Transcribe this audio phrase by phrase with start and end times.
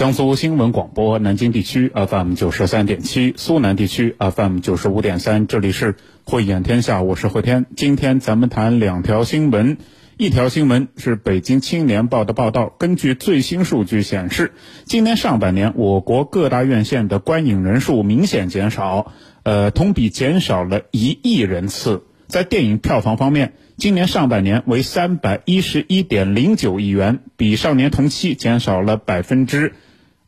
[0.00, 7.66] 江苏新闻广播南京地区 FM 九十三点七，苏南地区 FM 九十五点三，这里是慧眼天下，我是慧天。
[7.76, 9.76] 今天咱们谈两条新闻，
[10.16, 14.54] 一条新闻是北京青年报的报道，根据最新数据显示，
[14.84, 19.12] 今年上半年我国各大院线的观影人数明显减少，
[19.42, 22.04] 呃，同比减少了一亿人次。
[22.26, 29.74] 在电影票房方面，今年上半年为三百一十一点零九亿元，比上年同期减少了百分之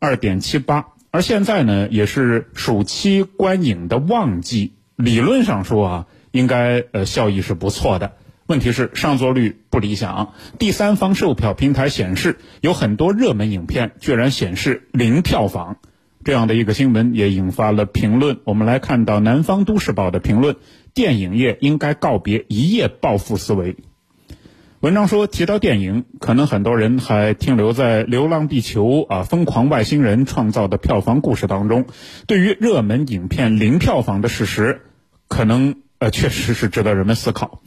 [0.03, 0.87] 二点七八。
[1.11, 8.11] 而现在呢，也是暑期观影的旺季，理论上说啊，应该呃效益是不错的。
[8.45, 15.77] 问题是上座率不理想，第三方售票平台显示，有很多热门影片居然显示零票房。
[16.25, 18.39] 这样的一个新闻也引发了评论。
[18.43, 20.57] 我们来看到《南方都市报》的评论：
[20.93, 23.77] 电影业应该告别一夜暴富思维。
[24.83, 31.85] 文章说，提到电影，可能很多人还停留在《流浪地球》啊，《疯狂外星人》创造的票房故事当中。
[32.27, 34.81] 对于热门影片零票房的事实，
[35.29, 37.61] 可能呃确实是值得人们思考。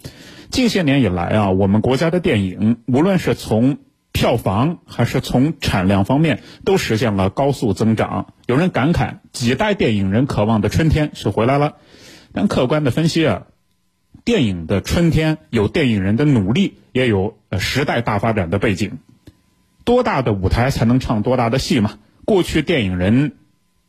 [0.51, 3.79] 近些年以来啊，我们国家的电影，无论是从
[4.13, 8.35] 票房还是从产量方面都实现了高速增长。
[8.45, 11.77] 有人感慨，几代电影人渴望的春天是回来了。
[12.35, 13.45] 但客观的分析啊，
[14.25, 18.99] 电影的春天有电影人的努力，也有时代大发展的背景。
[19.85, 21.99] 多大的舞台才能唱多大的戏嘛？
[22.25, 23.37] 过去电影人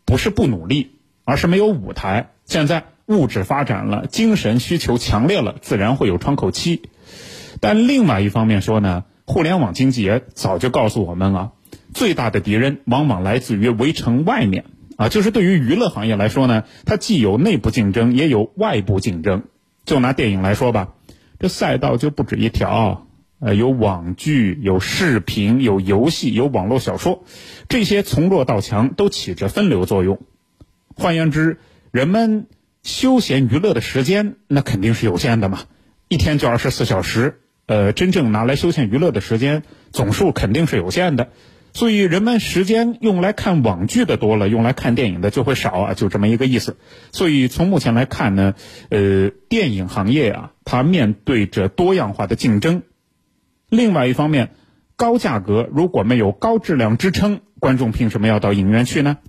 [0.06, 0.92] 不是不努力，
[1.24, 2.30] 而是没有舞台。
[2.46, 6.84] 现在物质发展了，精神需求强烈了，自然会有窗口期。
[7.60, 9.06] 但另外一方面说呢？
[9.26, 11.52] 互联网经济也早就告诉我们啊，
[11.94, 14.64] 最大的敌人往往来自于围城外面
[14.96, 15.10] 啊。
[15.10, 19.44] 就是对于娱乐行业来说呢，它既有内部竞争，也有外部竞争。
[19.88, 20.94] 就拿电影来说吧，
[21.40, 23.08] 这赛道就不止一条，
[23.40, 27.24] 呃，有网剧、有视频、有游戏、有网络小说，
[27.70, 30.20] 这些从弱到强都起着分流作用。
[30.94, 31.60] 换言之，
[31.92, 32.48] 人们
[32.84, 35.62] 休闲娱乐的时间那肯定是有限的嘛，
[36.10, 37.40] 一天就二十四小时。
[37.66, 41.30] 呃，真正拿来休闲娱乐的时间总数肯定是有限的，
[41.78, 46.76] 所以人们时间用来看网剧的多了，用来看电影的就会少啊，就这么一个意思。
[47.12, 48.56] 所以从目前来看呢，
[48.90, 52.82] 呃，电影行业啊，它面对着多样化的竞争。
[53.70, 54.56] 另外一方面，
[54.96, 59.20] 高价格如果没有高质量支撑，观众凭什么要到影院去呢？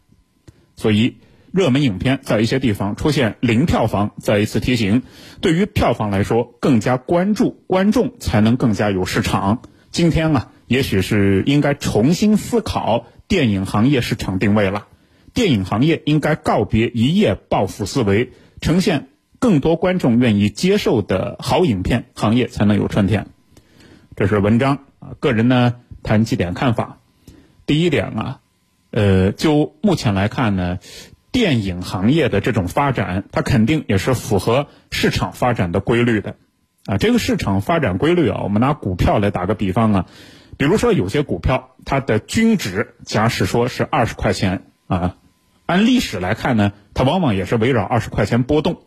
[0.75, 1.19] 所以。
[1.51, 5.03] 热门影片在一些地方出现零票房，再一次提醒：
[5.41, 9.63] 对于票房来说，更加关注观众才能更加有市场。
[9.91, 14.87] 今天啊，也许是应该重新思考电影行业市场定位了。
[15.35, 18.31] 电影行业应该告别一夜暴富思维，
[18.61, 19.09] 呈现
[19.41, 23.27] 更多观众愿意接受的好影片，行业才能有春天。
[24.15, 25.75] 这是文章啊，个人呢
[26.05, 27.01] 谈几点看法。
[27.67, 28.41] 第一点啊，
[28.93, 30.79] 呃，就目前来看呢。
[31.31, 36.37] 电影行业的这种发展，它肯定也是符合市场发展的规律的，
[36.87, 40.07] 啊，这个市场发展规律啊，我们拿股票来打个比方啊，
[40.59, 45.17] 比如说有些股票它的均值假使说是二十块钱啊，
[45.65, 48.83] 按历史来看呢，它往往也是围绕二十块钱波动，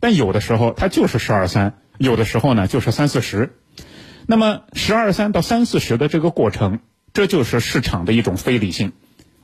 [0.00, 3.58] 但有的时候它就是十二三，有的时候呢就是三四十，
[4.26, 6.78] 那么十二三到三四十的这个过程，
[7.12, 8.92] 这就是市场的一种非理性，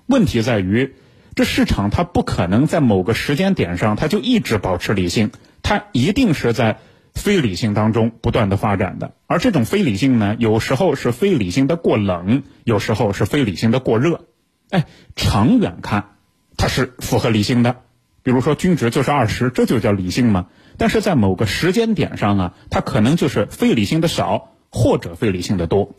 [0.06, 0.94] 问题在于。
[1.34, 5.30] 这市场它不可能在某个时间点上，它就一直保持理性，
[5.62, 6.78] 它一定是在
[7.14, 9.12] 非理性当中不断的发展的。
[9.26, 14.26] 而这种非理性呢，有时候是非理性的过冷，有时候是非理性的过热。
[14.70, 14.86] 哎，
[15.16, 16.16] 长远看，
[16.56, 17.76] 它是符合理性的。
[18.22, 20.46] 比如说均值就是二十，这就叫理性嘛。
[20.78, 25.94] 但是在某个时间点上啊，它可能就是非理性的少，或者非理性的多。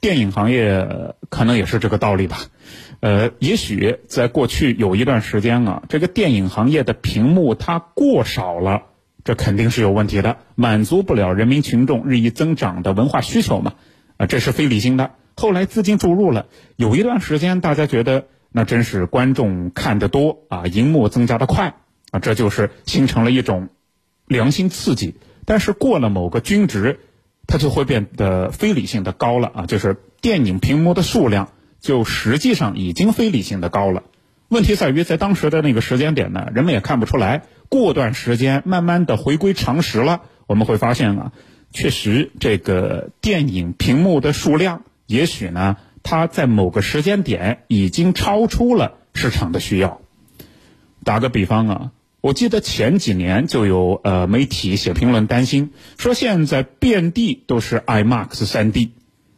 [0.00, 0.86] 电影行业
[1.28, 2.38] 可能也是这个道理吧。
[3.00, 8.84] 呃，也许在过去有一段时间啊，这个电影行业的屏幕它过少了，
[9.24, 13.72] 这肯定是有问题的，满足不了人民群众日益增长的文化需求嘛，
[14.18, 15.12] 啊，这是非理性的。
[15.34, 16.46] 后来资金注入了，
[16.76, 21.74] 有一段时间大家觉得那真是观众看得多啊，荧幕增加的快
[22.10, 23.70] 啊，这就是形成了一种
[24.26, 25.16] 良心刺激。
[25.46, 27.00] 但是过了某个均值，
[27.46, 31.48] 它就会变得非理性的高了啊，就是电影屏幕的数量。
[31.80, 34.04] 就实际上已经非理性的高了，
[34.48, 37.42] 问题在于在当时的那个时间点呢，人们也看不出来。
[37.74, 41.32] 过段时间慢慢的回归常识了，我们会发现啊，
[41.72, 50.00] 确实这个电影屏幕的数量，也许呢，它在某个时间点已经超出了市场的需要。
[51.02, 51.90] 打个比方啊，
[52.20, 58.90] 我记得前几年就有呃媒体写评论担心说，现在遍地都是 IMAX 3D，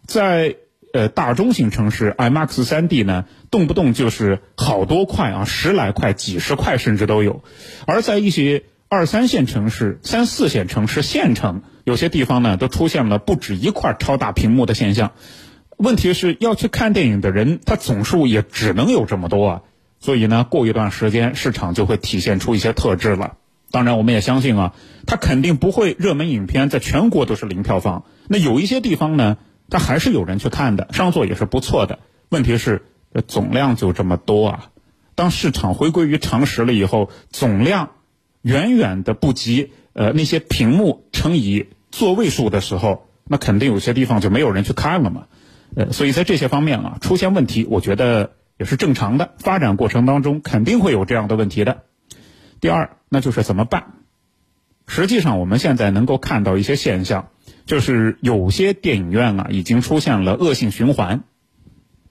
[0.04, 0.56] 在。
[0.96, 7.42] 呃大中型城市，IMAX 三 D 呢，动不动就是好多块啊，十来块、几十块甚至都有；
[7.86, 15.12] 而在一些二三线城市、三四线城市、县城，有些地方呢，都出现了不止一块超大屏幕的现象。
[15.76, 19.62] 问题是要去看电影的人，他总数也只能有这么多啊。
[20.00, 23.36] 所以呢，过一段时间，市场就会体现出一些特质了。
[23.70, 24.74] 当然，我们也相信啊，
[25.06, 28.04] 它肯定不会热门影片在全国都是零票房。
[28.28, 29.36] 那有一些地方呢，
[29.70, 31.98] 它还是有人去看的，上座也是不错的。
[32.28, 32.82] 问题是，
[33.12, 34.70] 这总量就这么多啊。
[35.14, 37.90] 当市场回归于常识了以后，总量
[38.42, 45.26] 远远的不及呃那些屏幕乘以座位数的时候，那肯定有些地方就没有人去看了嘛。
[45.74, 49.34] 呃，所以在这些方面啊，出现问题，我觉得也是正常的。
[49.38, 51.82] 发展过程当中肯定会有这样的问题的。
[52.60, 53.94] 第二，那就是怎么办？
[54.86, 57.28] 实际上，我们现在能够看到一些现象，
[57.66, 61.24] 就是有些电影院啊，已经出现了恶性循环。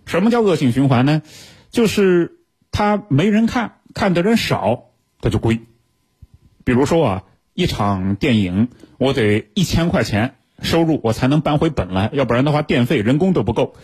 [0.06, 1.24] 什么叫恶性循环呢？
[1.72, 2.38] 就是
[2.72, 5.62] 它没人看，看的人少，它就贵。
[6.64, 7.24] 比如说啊，
[7.54, 13.76] 一场电影，我得一千块钱收入，我才能搬回本来，要不然的话，电费、人工都不够。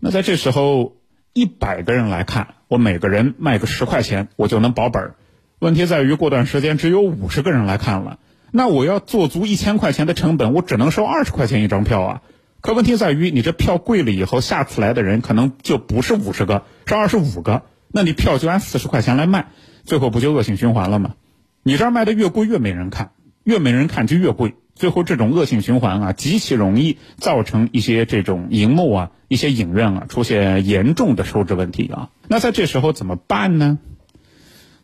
[0.00, 0.96] 那在这时候，
[1.32, 5.14] 一百个人来看，我每个人卖个十块钱，我就能保本。
[5.58, 8.18] 问题在于，过段时间只有五十个人来看了，
[8.54, 12.22] 那我要做足一千块钱的成本，我只能收二十块钱一张票啊。
[12.60, 19.48] 可问题在于，你这票贵了以后，下次来的人可能就不是五十个，是二十五个，那你票就按四十块钱来卖，
[19.84, 21.14] 最后不就恶性循环了吗？
[21.62, 23.12] 你这儿卖的越贵，越没人看，
[23.42, 32.10] 越没人看就越贵，最后这种恶性循环啊，极其容易造成一些这种荧幕啊、一些影院啊出现严重的收支问题啊。
[32.28, 33.78] 那在这时候怎么办呢？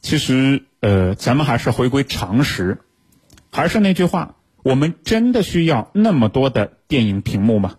[0.00, 0.64] 其实。
[0.80, 2.78] 呃，咱们还是回归常识，
[3.50, 7.76] 还是那句话，我们真的需要那么多的电影屏幕吗？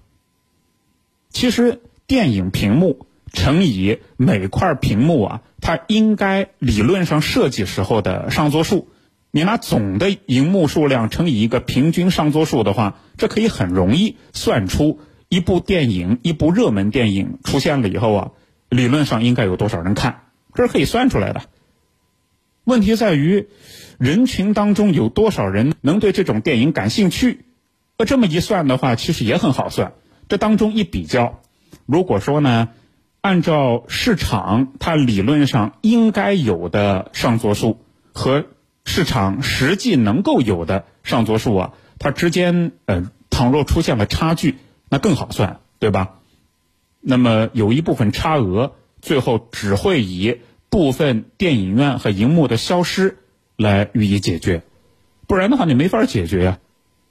[1.30, 8.88] 其实电影屏幕乘以每块屏幕啊，它应该理论上设计时候的上座数，
[9.30, 15.00] 你拿总的荧幕数量乘以一个平均上座数的话，这可以很容易算出
[15.30, 18.32] 一部电影、一部热门电影出现了以后啊，
[18.70, 20.24] 理论上应该有多少人看，
[20.56, 21.44] 这是可以算出来的。
[22.70, 23.48] 问题在于，
[23.98, 27.46] 人群当中有多少人能对这种电影感兴趣？
[27.98, 29.94] 那这么一算的话，其实也很好算。
[30.28, 31.42] 这当中一比较，
[31.88, 32.70] 如果说呢，
[33.22, 37.82] 按照市场它理论上应该有的上座数
[38.14, 38.46] 和
[38.86, 44.58] 市场实际能够有的上座数啊，它之间呃，倘若出现了差距，
[44.90, 46.20] 那更好算，对吧？
[47.02, 50.42] 那么有一部分差额，最后只会以。
[50.70, 53.18] 部分电影院和荧幕的消失
[53.58, 54.64] 来予以解决，
[55.28, 56.60] 不然的话你没法解决呀。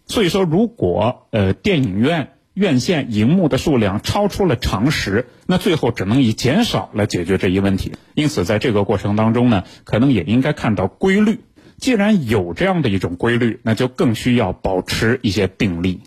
[0.07, 7.93] 所以说，如果呃电影院院线荧幕的数量超出了常识，那最后只能以减少来解决这一问题。
[8.15, 11.41] 因此，在这个过程当中呢，可能也应该看到规律。
[11.77, 16.01] 既然有这样的一种规律，那就更需要保持一些定力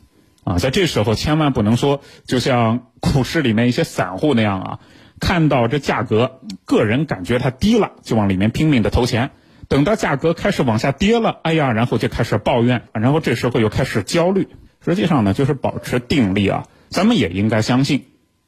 [0.44, 0.58] 啊。
[0.58, 4.80] 在这时候，千万不能说就像股市里面一些散户那样啊。
[5.22, 9.32] 看到这价格，个人感觉它低了，就往里面拼命的投钱。
[9.70, 14.50] 等到价格开始往下跌了，哎呀，然后就开始抱怨，然后这时候又开始焦虑。
[14.84, 16.66] 实际上呢，就是保持定力啊。
[16.90, 18.08] 咱们也应该相信，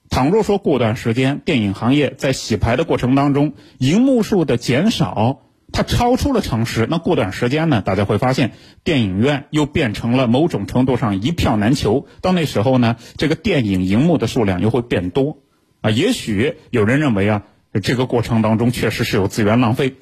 [0.10, 8.52] 倘若说过段时间电影行业在洗牌的过程当中，荧幕数的减少它超出了常识，那过段时间呢，大家会发现
[8.84, 12.08] 电影院又变成了某种程度上一票难求。
[12.22, 15.38] 到那时候呢，这个电影荧幕的数量又会变多。
[15.84, 17.44] 啊，也许有人认为啊，
[17.82, 19.96] 这个过程当中确实是有资源浪费，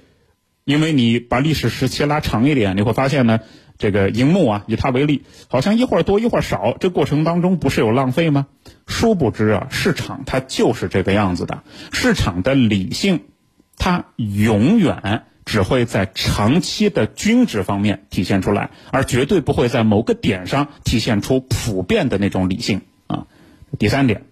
[0.63, 3.39] 因为你把历史时期拉长一点，你会发现呢，
[3.79, 8.45] 这个荧幕啊，以它为例，好像一会儿多一会儿少，这过程当中不是有浪费吗？
[8.85, 13.21] 殊不知啊，市场它就是这个样子的，市场的理性，
[13.75, 23.25] 它永远只会在长期的均值方面体现出来，而绝对不会在某个点上体现出普遍的那种理性啊。
[23.79, 24.25] 第三点。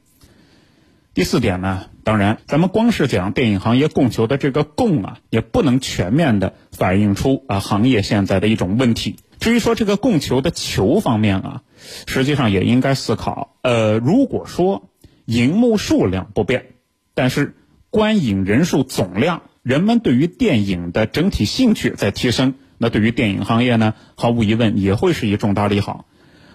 [1.16, 9.16] 第四点呢，当然，咱们光是讲电影行业供求的这个供啊，也不能全面的反映出啊行业现在的一种问题。
[9.39, 11.62] 至于说这个供求的求方面啊，
[12.06, 14.89] 实际上也应该思考，呃，如果说
[15.25, 16.68] 荧幕数量不变，
[17.16, 17.56] 但是
[17.89, 26.06] 观影人数总量，人们对于电影的整体兴趣在提升，那对于电影行业呢，毫无疑问也会是一重大利好。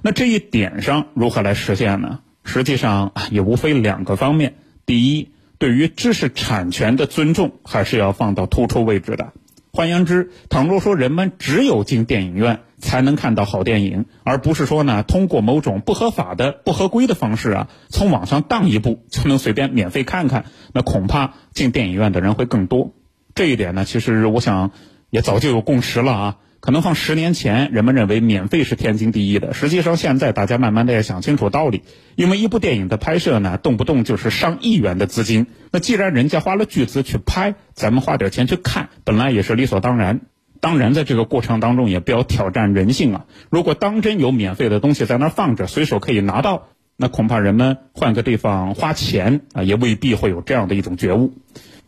[0.00, 2.20] 那这一点上如何来实现呢？
[2.44, 4.54] 实际上也无非两个方面：
[4.86, 9.32] 第一，对于知识产权的尊重还是要放到突出位置的；
[9.72, 22.92] 换言之，倘若说人们只有进电影院才能看到好电影，而不是说呢通过某种不合法的、不合规的方式啊，从网上当一部就能随便免费看看，那恐怕进电影院的人会更多。
[23.34, 24.70] 这一点呢，其实我想
[25.10, 26.36] 也早就有共识了啊。
[26.64, 29.52] 可能放十年前，人们认为免费是天经地义的。
[29.52, 31.82] 实际上，现在大家慢慢的也想清楚道理。
[32.14, 35.46] 因为一部电影的拍摄呢，动不动就是上亿元的资金。
[35.72, 40.22] 那既然人家花了巨资去拍，咱们花点钱去看，本来也是理所当然。
[40.62, 43.26] 当然，在这个过程当中，也不要挑战人性啊。
[43.50, 51.34] 如果当真有免费的东西在那儿放着，随手可以拿到，那恐怕人们换个地方花钱啊，也未必会有这样的一种觉悟。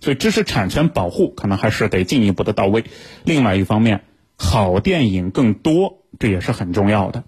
[0.02, 2.85] 所以，知识产权保护可能还是得进一步的到位。
[3.25, 4.02] 另外一方面，
[4.37, 7.25] 好电影更多，这也是很重要的。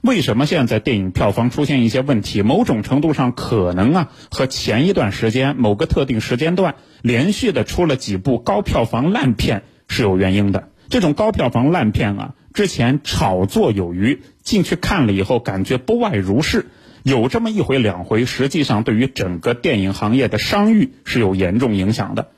[0.00, 2.42] 为什么现在电影票房出现一些问题？
[2.42, 10.68] 某种程度上可能啊，和前一段时间某个特定时间段连续的出了几部高票房烂片是有原因的。
[10.88, 16.66] 这种高票房烂片啊，之前炒作有余，进去看了以后感觉不外如是，
[17.02, 22.30] 有这么一回两回，实际上对于整个电影行业的商誉是有严重影响的。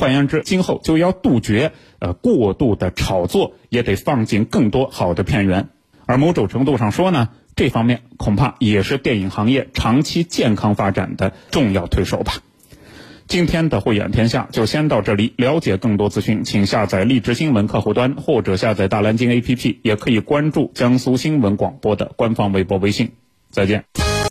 [0.00, 5.68] 换言之，今后就要杜绝呃过度的炒作，也得放进更多好的片源。
[6.06, 12.32] 而某种程度上说呢，这方面恐怕也是电影行业长期健康发展的重要推手吧。
[13.26, 15.34] 今天的慧眼天下就先到这里。
[15.36, 23.12] 了解更多资讯，请下载荔枝新闻客户端或者下载大蓝鲸 APP，也可以关注江苏新闻广播的官方微博、微信。
[23.50, 24.09] 再见。